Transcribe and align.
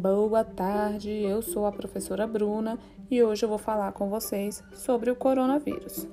boa 0.00 0.42
tarde. 0.42 1.10
Eu 1.10 1.42
sou 1.42 1.66
a 1.66 1.72
professora 1.72 2.26
Bruna 2.26 2.78
e 3.10 3.22
hoje 3.22 3.44
eu 3.44 3.48
vou 3.50 3.58
falar 3.58 3.92
com 3.92 4.08
vocês 4.08 4.64
sobre 4.72 5.10
o 5.10 5.14
coronavírus. 5.14 6.08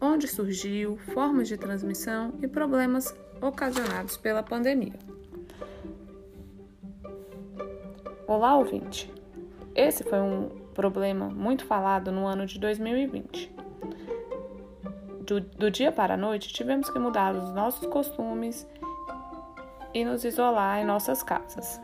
Onde 0.00 0.26
surgiu, 0.26 0.96
formas 1.14 1.46
de 1.46 1.56
transmissão 1.56 2.34
e 2.42 2.48
problemas 2.48 3.14
ocasionados 3.40 4.16
pela 4.16 4.42
pandemia. 4.42 4.94
Olá, 8.26 8.56
ouvinte. 8.56 9.08
Esse 9.72 10.02
foi 10.02 10.18
um 10.18 10.48
problema 10.74 11.28
muito 11.28 11.64
falado 11.64 12.10
no 12.10 12.26
ano 12.26 12.46
de 12.46 12.58
2020. 12.58 13.54
Do, 15.20 15.40
do 15.40 15.70
dia 15.70 15.92
para 15.92 16.14
a 16.14 16.16
noite, 16.16 16.52
tivemos 16.52 16.90
que 16.90 16.98
mudar 16.98 17.32
os 17.36 17.52
nossos 17.52 17.86
costumes 17.86 18.66
e 19.96 20.04
nos 20.04 20.26
isolar 20.26 20.78
em 20.78 20.84
nossas 20.84 21.22
casas. 21.22 21.80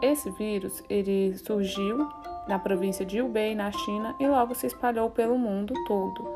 Esse 0.00 0.30
vírus 0.30 0.82
ele 0.88 1.36
surgiu 1.36 2.08
na 2.48 2.58
província 2.58 3.04
de 3.04 3.20
Hubei, 3.20 3.54
na 3.54 3.70
China, 3.70 4.16
e 4.18 4.26
logo 4.26 4.54
se 4.54 4.66
espalhou 4.66 5.10
pelo 5.10 5.36
mundo 5.36 5.74
todo. 5.86 6.26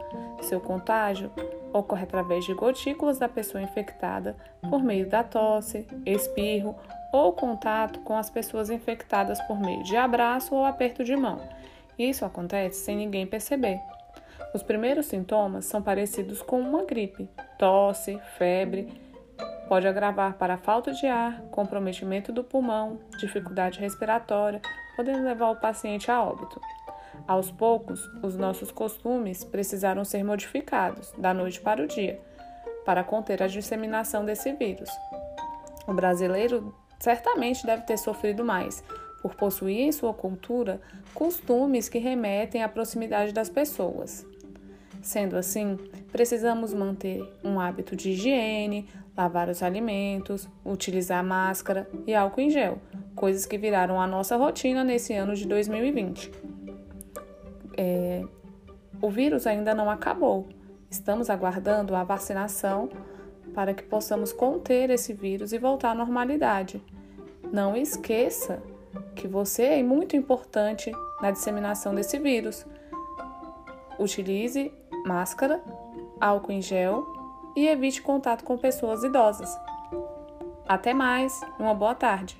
Seu 0.42 0.60
contágio 0.60 1.30
ocorre 1.72 2.02
através 2.02 2.44
de 2.44 2.52
gotículas 2.52 3.18
da 3.18 3.30
pessoa 3.30 3.62
infectada 3.62 4.36
por 4.68 4.82
meio 4.82 5.08
da 5.08 5.24
tosse, 5.24 5.86
espirro 6.04 6.76
ou 7.14 7.32
contato 7.32 8.00
com 8.00 8.14
as 8.14 8.28
pessoas 8.28 8.68
infectadas 8.68 9.40
por 9.46 9.58
meio 9.58 9.82
de 9.84 9.96
abraço 9.96 10.54
ou 10.54 10.66
aperto 10.66 11.02
de 11.02 11.16
mão. 11.16 11.40
Isso 11.98 12.26
acontece 12.26 12.80
sem 12.80 12.94
ninguém 12.94 13.26
perceber. 13.26 13.80
Os 14.54 14.62
primeiros 14.62 15.06
sintomas 15.06 15.64
são 15.64 15.80
parecidos 15.80 16.42
com 16.42 16.60
uma 16.60 16.84
gripe: 16.84 17.26
tosse, 17.58 18.20
febre, 18.36 19.11
Pode 19.68 19.86
agravar 19.86 20.34
para 20.34 20.58
falta 20.58 20.92
de 20.92 21.06
ar, 21.06 21.40
comprometimento 21.50 22.32
do 22.32 22.44
pulmão, 22.44 22.98
dificuldade 23.18 23.80
respiratória, 23.80 24.60
podendo 24.96 25.24
levar 25.24 25.50
o 25.50 25.56
paciente 25.56 26.10
a 26.10 26.22
óbito. 26.22 26.60
Aos 27.26 27.50
poucos, 27.50 28.04
os 28.22 28.36
nossos 28.36 28.70
costumes 28.70 29.44
precisaram 29.44 30.04
ser 30.04 30.24
modificados, 30.24 31.12
da 31.16 31.32
noite 31.32 31.60
para 31.60 31.82
o 31.82 31.86
dia, 31.86 32.20
para 32.84 33.04
conter 33.04 33.42
a 33.42 33.46
disseminação 33.46 34.24
desse 34.24 34.52
vírus. 34.52 34.90
O 35.86 35.94
brasileiro 35.94 36.74
certamente 36.98 37.64
deve 37.64 37.82
ter 37.82 37.96
sofrido 37.96 38.44
mais, 38.44 38.82
por 39.22 39.34
possuir 39.36 39.80
em 39.80 39.92
sua 39.92 40.12
cultura 40.12 40.80
costumes 41.14 41.88
que 41.88 41.98
remetem 41.98 42.62
à 42.62 42.68
proximidade 42.68 43.32
das 43.32 43.48
pessoas. 43.48 44.26
Sendo 45.02 45.36
assim, 45.36 45.76
precisamos 46.12 46.72
manter 46.72 47.28
um 47.42 47.58
hábito 47.58 47.96
de 47.96 48.10
higiene, 48.10 48.88
lavar 49.16 49.48
os 49.48 49.60
alimentos, 49.62 50.48
utilizar 50.64 51.24
máscara 51.24 51.90
e 52.06 52.14
álcool 52.14 52.40
em 52.40 52.50
gel, 52.50 52.78
coisas 53.14 53.44
que 53.44 53.58
viraram 53.58 54.00
a 54.00 54.06
nossa 54.06 54.36
rotina 54.36 54.84
nesse 54.84 55.12
ano 55.12 55.34
de 55.34 55.46
2020. 55.46 56.30
É, 57.76 58.22
o 59.00 59.10
vírus 59.10 59.44
ainda 59.46 59.74
não 59.74 59.90
acabou. 59.90 60.48
Estamos 60.88 61.28
aguardando 61.28 61.96
a 61.96 62.04
vacinação 62.04 62.88
para 63.52 63.74
que 63.74 63.82
possamos 63.82 64.32
conter 64.32 64.88
esse 64.88 65.12
vírus 65.12 65.52
e 65.52 65.58
voltar 65.58 65.90
à 65.90 65.94
normalidade. 65.96 66.80
Não 67.52 67.76
esqueça 67.76 68.62
que 69.16 69.26
você 69.26 69.64
é 69.64 69.82
muito 69.82 70.16
importante 70.16 70.92
na 71.20 71.32
disseminação 71.32 71.92
desse 71.92 72.18
vírus. 72.18 72.64
Utilize 73.98 74.72
máscara, 75.04 75.62
álcool 76.20 76.52
em 76.52 76.62
gel 76.62 77.06
e 77.56 77.66
evite 77.66 78.02
contato 78.02 78.44
com 78.44 78.56
pessoas 78.56 79.02
idosas. 79.02 79.56
Até 80.66 80.94
mais, 80.94 81.40
uma 81.58 81.74
boa 81.74 81.94
tarde. 81.94 82.36